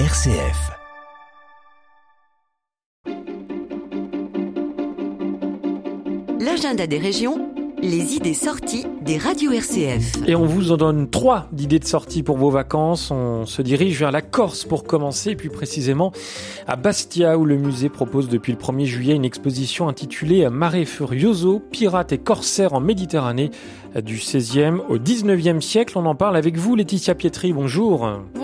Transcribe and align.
RCF. 0.00 0.72
L'agenda 6.40 6.88
des 6.88 6.98
régions, 6.98 7.48
les 7.80 8.16
idées 8.16 8.34
sorties 8.34 8.86
des 9.02 9.18
radios 9.18 9.52
RCF. 9.52 10.26
Et 10.26 10.34
on 10.34 10.46
vous 10.46 10.72
en 10.72 10.78
donne 10.78 11.08
trois 11.08 11.46
d'idées 11.52 11.78
de 11.78 11.84
sortie 11.84 12.24
pour 12.24 12.38
vos 12.38 12.50
vacances. 12.50 13.12
On 13.12 13.46
se 13.46 13.62
dirige 13.62 14.00
vers 14.00 14.10
la 14.10 14.20
Corse 14.20 14.64
pour 14.64 14.82
commencer, 14.82 15.30
et 15.30 15.36
plus 15.36 15.48
précisément 15.48 16.10
à 16.66 16.74
Bastia, 16.74 17.38
où 17.38 17.44
le 17.44 17.56
musée 17.56 17.88
propose 17.88 18.28
depuis 18.28 18.50
le 18.50 18.58
1er 18.58 18.86
juillet 18.86 19.14
une 19.14 19.24
exposition 19.24 19.88
intitulée 19.88 20.48
Mare 20.50 20.84
Furioso, 20.86 21.60
pirates 21.60 22.10
et 22.10 22.18
corsaires 22.18 22.72
en 22.72 22.80
Méditerranée, 22.80 23.52
du 24.02 24.16
16e 24.16 24.80
au 24.88 24.98
19e 24.98 25.60
siècle. 25.60 25.96
On 25.96 26.06
en 26.06 26.16
parle 26.16 26.36
avec 26.36 26.56
vous, 26.56 26.74
Laetitia 26.74 27.14
Pietri. 27.14 27.52
Bonjour. 27.52 28.08
Bonjour, 28.34 28.43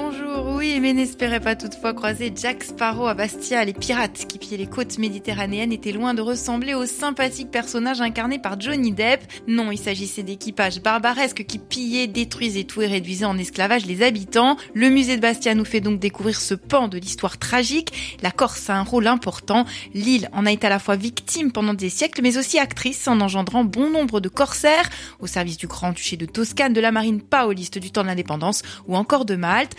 oui, 0.61 0.79
mais 0.79 0.93
n'espérez 0.93 1.41
pas 1.41 1.57
toutefois 1.57 1.95
croiser 1.95 2.31
Jack 2.37 2.63
Sparrow 2.63 3.07
à 3.07 3.15
Bastia. 3.15 3.65
Les 3.65 3.73
pirates 3.73 4.27
qui 4.29 4.39
pillaient 4.39 4.59
les 4.59 4.67
côtes 4.67 4.99
méditerranéennes 4.99 5.73
étaient 5.73 5.91
loin 5.91 6.13
de 6.13 6.21
ressembler 6.21 6.75
au 6.75 6.85
sympathique 6.85 7.51
personnage 7.51 8.03
incarné 8.03 8.39
par 8.39 8.61
Johnny 8.61 8.93
Depp. 8.93 9.23
Non, 9.49 9.71
il 9.71 9.79
s'agissait 9.79 10.23
d'équipages 10.23 10.83
barbaresques 10.83 11.47
qui 11.47 11.59
pillaient, 11.59 12.09
détruisaient 12.09 12.65
tout 12.65 12.83
et 12.83 12.87
réduisaient 12.87 13.25
en 13.25 13.39
esclavage 13.39 13.87
les 13.87 14.03
habitants. 14.03 14.59
Le 14.75 14.91
musée 14.91 15.17
de 15.17 15.23
Bastia 15.23 15.55
nous 15.55 15.65
fait 15.65 15.81
donc 15.81 15.99
découvrir 15.99 16.39
ce 16.39 16.53
pan 16.53 16.89
de 16.89 16.99
l'histoire 16.99 17.39
tragique. 17.39 18.19
La 18.21 18.31
Corse 18.31 18.69
a 18.69 18.77
un 18.77 18.83
rôle 18.83 19.07
important. 19.07 19.65
L'île 19.95 20.29
en 20.35 20.45
a 20.45 20.53
été 20.53 20.67
à 20.67 20.71
la 20.71 20.79
fois 20.79 20.97
victime 20.97 21.53
pendant 21.53 21.73
des 21.73 21.89
siècles, 21.89 22.21
mais 22.23 22.37
aussi 22.37 22.59
actrice 22.59 23.09
en 23.09 23.23
engendrant 23.23 23.65
bon 23.65 23.89
nombre 23.89 24.21
de 24.21 24.29
corsaires 24.29 24.91
au 25.21 25.27
service 25.27 25.57
du 25.57 25.69
grand-duché 25.69 26.19
de 26.19 26.27
Toscane, 26.27 26.75
de 26.75 26.83
la 26.83 26.93
marine 26.93 27.23
paoliste 27.23 27.79
du 27.79 27.91
temps 27.91 28.03
de 28.03 28.09
l'indépendance 28.09 28.61
ou 28.87 28.95
encore 28.95 29.25
de 29.25 29.37
Malte. 29.37 29.75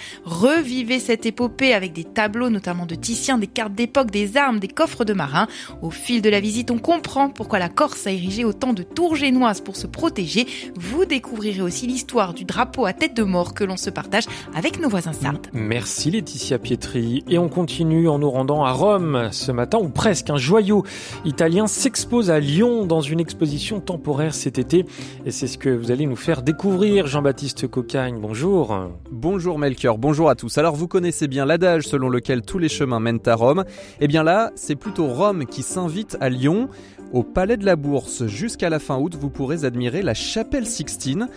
Revivez 0.72 1.02
cette 1.02 1.26
épopée 1.26 1.74
avec 1.74 1.92
des 1.92 2.06
tableaux, 2.06 2.50
notamment 2.50 2.86
de 2.86 2.96
Titien, 2.96 3.38
des 3.38 3.48
cartes 3.48 3.74
d'époque, 3.74 4.10
des 4.10 4.38
armes, 4.38 4.58
des 4.58 4.70
coffres 4.70 5.04
de 5.04 5.12
marins. 5.12 5.48
Au 5.82 5.90
fil 5.90 6.22
de 6.22 6.30
la 6.30 6.40
visite, 6.40 6.72
on 6.72 6.78
comprend 6.78 7.28
pourquoi 7.30 7.60
la 7.60 7.68
Corse 7.68 8.08
a 8.08 8.12
érigé 8.12 8.46
autant 8.46 8.72
de 8.72 8.82
tours 8.82 9.18
génoises 9.18 9.60
pour 9.60 9.76
se 9.76 9.86
protéger. 9.86 10.48
Vous 10.78 11.04
découvrirez 11.04 11.62
aussi 11.62 11.88
l'histoire 11.88 12.34
du 12.34 12.46
drapeau 12.46 12.86
à 12.86 12.94
tête 12.94 13.18
de 13.18 13.24
mort 13.24 13.54
que 13.54 13.66
l'on 13.66 13.76
se 13.76 13.90
partage 13.90 14.24
avec 14.56 14.80
nos 14.80 14.88
voisins 14.88 15.12
sardes. 15.12 15.48
Merci 15.52 16.10
Laetitia 16.10 16.58
Pietri. 16.58 17.26
Et 17.28 17.38
on 17.38 17.50
continue 17.50 18.08
en 18.08 18.20
nous 18.20 18.32
rendant 18.32 18.64
à 18.64 18.72
Rome 18.72 19.28
ce 19.34 19.52
matin, 19.52 19.78
ou 19.78 19.90
presque. 19.90 20.30
Un 20.30 20.38
joyau 20.38 20.86
italien 21.26 21.68
s'expose 21.68 22.32
à 22.32 22.40
Lyon 22.40 22.86
dans 22.86 23.02
une 23.02 23.20
exposition 23.20 23.82
temporaire 23.82 24.34
cet 24.34 24.58
été. 24.58 24.86
Et 25.26 25.32
c'est 25.32 25.48
ce 25.48 25.58
que 25.58 25.68
vous 25.68 25.92
allez 25.92 26.06
nous 26.06 26.16
faire 26.16 26.44
découvrir, 26.44 27.08
Jean-Baptiste 27.08 27.68
Cocagne. 27.68 28.22
Bonjour. 28.22 28.74
Bonjour 29.12 29.60
Melchior, 29.60 29.98
bonjour 29.98 30.30
à 30.30 30.36
tous. 30.36 30.61
Alors 30.62 30.76
vous 30.76 30.88
connaissez 30.88 31.28
bien 31.28 31.48
l'adage 31.48 31.88
selon 31.88 32.08
lequel 32.08 32.44
tous 32.44 32.60
les 32.60 32.70
chemins 32.70 33.00
mènent 33.00 33.18
à 33.26 33.34
Rome. 33.34 33.66
Eh 34.00 34.08
bien 34.08 34.22
là, 34.22 34.52
c'est 34.54 34.76
plutôt 34.76 35.08
Rome 35.08 35.48
qui 35.48 35.64
s'invite 35.64 36.18
à 36.22 36.30
Lyon. 36.30 36.70
Au 37.14 37.24
Palais 37.24 37.58
de 37.58 37.66
la 37.66 37.76
Bourse, 37.76 38.28
jusqu'à 38.28 38.70
la 38.70 38.78
fin 38.78 39.00
août, 39.00 39.18
vous 39.20 39.32
pourrez 39.32 39.66
admirer 39.66 40.04
la 40.04 40.14
chapelle 40.14 40.68
Sixtine. 40.68 41.30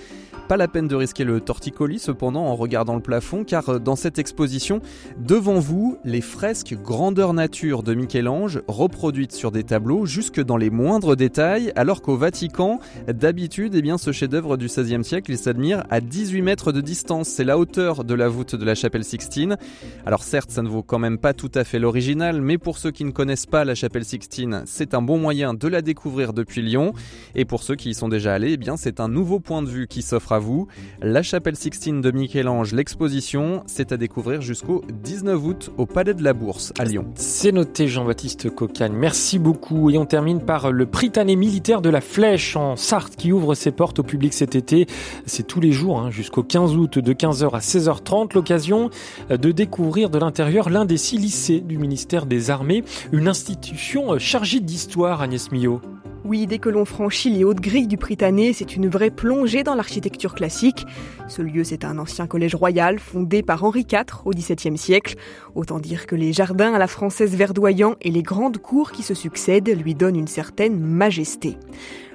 Pas 0.46 0.58
la 0.58 0.68
peine 0.68 0.88
de 0.88 0.94
risquer 0.94 1.24
le 1.24 1.40
torticolis 1.40 1.98
cependant 1.98 2.44
en 2.44 2.54
regardant 2.54 2.96
le 2.96 3.00
plafond 3.00 3.44
car 3.44 3.66
euh, 3.70 3.78
dans 3.78 3.96
cette 3.96 4.18
exposition, 4.18 4.82
devant 5.18 5.58
vous, 5.58 5.96
les 6.04 6.20
fresques 6.20 6.74
grandeur 6.74 7.32
nature 7.32 7.82
de 7.82 7.94
Michel-Ange 7.94 8.60
reproduites 8.68 9.32
sur 9.32 9.50
des 9.50 9.64
tableaux 9.64 10.04
jusque 10.04 10.42
dans 10.42 10.58
les 10.58 10.68
moindres 10.68 11.16
détails 11.16 11.72
alors 11.76 12.02
qu'au 12.02 12.18
Vatican, 12.18 12.78
d'habitude, 13.08 13.74
eh 13.74 13.80
bien, 13.80 13.96
ce 13.96 14.12
chef-d'œuvre 14.12 14.58
du 14.58 14.66
XVIe 14.66 15.02
siècle, 15.02 15.30
il 15.30 15.38
s'admire 15.38 15.84
à 15.88 16.02
18 16.02 16.42
mètres 16.42 16.72
de 16.72 16.82
distance. 16.82 17.28
C'est 17.28 17.44
la 17.44 17.56
hauteur 17.56 18.04
de 18.04 18.12
la 18.12 18.28
voûte 18.28 18.54
de 18.54 18.64
la 18.66 18.74
chapelle 18.74 19.04
Sixtine. 19.04 19.56
Alors 20.04 20.24
certes, 20.24 20.50
ça 20.50 20.60
ne 20.60 20.68
vaut 20.68 20.82
quand 20.82 20.98
même 20.98 21.16
pas 21.16 21.32
tout 21.32 21.50
à 21.54 21.64
fait 21.64 21.78
l'original, 21.78 22.42
mais 22.42 22.58
pour 22.58 22.76
ceux 22.76 22.90
qui 22.90 23.06
ne 23.06 23.12
connaissent 23.12 23.46
pas 23.46 23.64
la 23.64 23.74
chapelle 23.74 24.04
Sixtine, 24.04 24.62
c'est 24.66 24.92
un 24.92 25.00
bon 25.00 25.16
moyen 25.16 25.54
de 25.54 25.68
la 25.68 25.80
découvrir 25.80 26.34
depuis 26.34 26.60
Lyon. 26.60 26.92
Et 27.34 27.46
pour 27.46 27.62
ceux 27.62 27.76
qui 27.76 27.88
y 27.90 27.94
sont 27.94 28.10
déjà 28.10 28.34
allés, 28.34 28.52
eh 28.52 28.56
bien, 28.58 28.76
c'est 28.76 29.00
un 29.00 29.08
nouveau 29.08 29.40
point 29.40 29.62
de 29.62 29.68
vue 29.68 29.86
qui 29.86 30.02
s'offre 30.02 30.33
à 30.34 30.38
vous. 30.38 30.66
La 31.00 31.22
chapelle 31.22 31.56
Sixtine 31.56 32.00
de 32.00 32.10
Michel-Ange, 32.10 32.72
l'exposition, 32.72 33.62
c'est 33.66 33.92
à 33.92 33.96
découvrir 33.96 34.40
jusqu'au 34.40 34.82
19 35.02 35.44
août 35.44 35.70
au 35.78 35.86
Palais 35.86 36.14
de 36.14 36.22
la 36.22 36.32
Bourse 36.32 36.72
à 36.78 36.84
Lyon. 36.84 37.06
C'est 37.14 37.52
noté 37.52 37.88
Jean-Baptiste 37.88 38.50
Cocagne. 38.50 38.92
Merci 38.92 39.38
beaucoup. 39.38 39.90
Et 39.90 39.98
on 39.98 40.06
termine 40.06 40.40
par 40.40 40.72
le 40.72 40.86
Prytanée 40.86 41.36
militaire 41.36 41.80
de 41.80 41.88
la 41.88 42.00
Flèche 42.00 42.56
en 42.56 42.76
Sarthe 42.76 43.16
qui 43.16 43.32
ouvre 43.32 43.54
ses 43.54 43.70
portes 43.70 44.00
au 44.00 44.02
public 44.02 44.34
cet 44.34 44.54
été. 44.54 44.86
C'est 45.26 45.46
tous 45.46 45.60
les 45.60 45.72
jours 45.72 46.00
hein, 46.00 46.10
jusqu'au 46.10 46.42
15 46.42 46.76
août 46.76 46.98
de 46.98 47.12
15h 47.12 47.50
à 47.54 47.60
16h30. 47.60 48.34
L'occasion 48.34 48.90
de 49.30 49.52
découvrir 49.52 50.10
de 50.10 50.18
l'intérieur 50.18 50.70
l'un 50.70 50.84
des 50.84 50.96
six 50.96 51.18
lycées 51.18 51.60
du 51.60 51.78
ministère 51.78 52.26
des 52.26 52.50
Armées, 52.50 52.84
une 53.12 53.28
institution 53.28 54.18
chargée 54.18 54.60
d'histoire, 54.60 55.22
Agnès 55.22 55.50
Millot. 55.52 55.80
Oui, 56.26 56.46
dès 56.46 56.58
que 56.58 56.70
l'on 56.70 56.86
franchit 56.86 57.28
les 57.28 57.44
hautes 57.44 57.60
grilles 57.60 57.86
du 57.86 57.98
Prytanée, 57.98 58.54
c'est 58.54 58.76
une 58.76 58.88
vraie 58.88 59.10
plongée 59.10 59.62
dans 59.62 59.74
l'architecture 59.74 60.34
classique. 60.34 60.86
Ce 61.28 61.42
lieu, 61.42 61.64
c'est 61.64 61.84
un 61.84 61.98
ancien 61.98 62.26
collège 62.26 62.54
royal 62.54 62.98
fondé 62.98 63.42
par 63.42 63.62
Henri 63.62 63.86
IV 63.92 64.22
au 64.24 64.30
XVIIe 64.30 64.78
siècle. 64.78 65.16
Autant 65.54 65.78
dire 65.78 66.06
que 66.06 66.16
les 66.16 66.32
jardins 66.32 66.72
à 66.72 66.78
la 66.78 66.86
française 66.86 67.36
verdoyants 67.36 67.96
et 68.00 68.10
les 68.10 68.22
grandes 68.22 68.56
cours 68.56 68.90
qui 68.90 69.02
se 69.02 69.12
succèdent 69.12 69.78
lui 69.78 69.94
donnent 69.94 70.16
une 70.16 70.26
certaine 70.26 70.80
majesté. 70.80 71.58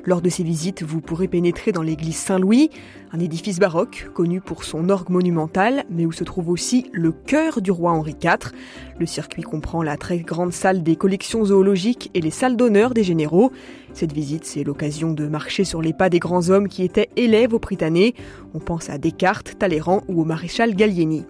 Lors 0.05 0.21
de 0.21 0.29
ces 0.29 0.43
visites, 0.43 0.83
vous 0.83 1.01
pourrez 1.01 1.27
pénétrer 1.27 1.71
dans 1.71 1.81
l'église 1.81 2.15
Saint-Louis, 2.15 2.69
un 3.11 3.19
édifice 3.19 3.59
baroque 3.59 4.09
connu 4.13 4.39
pour 4.39 4.63
son 4.63 4.89
orgue 4.89 5.09
monumentale, 5.09 5.83
mais 5.89 6.05
où 6.05 6.11
se 6.11 6.23
trouve 6.23 6.49
aussi 6.49 6.85
le 6.93 7.11
cœur 7.11 7.61
du 7.61 7.71
roi 7.71 7.91
Henri 7.91 8.15
IV. 8.21 8.51
Le 8.99 9.05
circuit 9.05 9.41
comprend 9.41 9.83
la 9.83 9.97
très 9.97 10.19
grande 10.19 10.53
salle 10.53 10.83
des 10.83 10.95
collections 10.95 11.45
zoologiques 11.45 12.11
et 12.13 12.21
les 12.21 12.31
salles 12.31 12.55
d'honneur 12.55 12.93
des 12.93 13.03
généraux. 13.03 13.51
Cette 13.93 14.13
visite, 14.13 14.45
c'est 14.45 14.63
l'occasion 14.63 15.11
de 15.11 15.27
marcher 15.27 15.63
sur 15.63 15.81
les 15.81 15.93
pas 15.93 16.09
des 16.09 16.19
grands 16.19 16.49
hommes 16.49 16.67
qui 16.67 16.83
étaient 16.83 17.09
élèves 17.15 17.53
au 17.53 17.59
Prytanée. 17.59 18.13
On 18.53 18.59
pense 18.59 18.89
à 18.89 18.97
Descartes, 18.97 19.55
Talleyrand 19.57 20.03
ou 20.07 20.21
au 20.21 20.25
maréchal 20.25 20.75
Gallieni. 20.75 21.25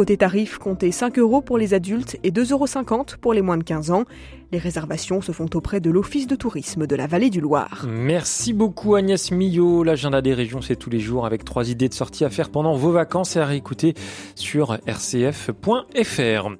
Côté 0.00 0.16
tarif, 0.16 0.56
comptez 0.56 0.92
5 0.92 1.18
euros 1.18 1.42
pour 1.42 1.58
les 1.58 1.74
adultes 1.74 2.16
et 2.24 2.30
2,50 2.30 2.52
euros 2.52 3.04
pour 3.20 3.34
les 3.34 3.42
moins 3.42 3.58
de 3.58 3.62
15 3.62 3.90
ans. 3.90 4.04
Les 4.50 4.56
réservations 4.56 5.20
se 5.20 5.30
font 5.30 5.50
auprès 5.52 5.78
de 5.78 5.90
l'Office 5.90 6.26
de 6.26 6.36
tourisme 6.36 6.86
de 6.86 6.96
la 6.96 7.06
Vallée 7.06 7.28
du 7.28 7.42
Loir. 7.42 7.84
Merci 7.86 8.54
beaucoup 8.54 8.94
Agnès 8.94 9.30
Millot. 9.30 9.84
L'agenda 9.84 10.22
des 10.22 10.32
régions, 10.32 10.62
c'est 10.62 10.76
tous 10.76 10.88
les 10.88 11.00
jours 11.00 11.26
avec 11.26 11.44
trois 11.44 11.68
idées 11.68 11.90
de 11.90 11.92
sortie 11.92 12.24
à 12.24 12.30
faire 12.30 12.48
pendant 12.48 12.76
vos 12.76 12.92
vacances 12.92 13.36
et 13.36 13.40
à 13.40 13.44
réécouter 13.44 13.92
sur 14.36 14.78
rcf.fr. 14.88 16.50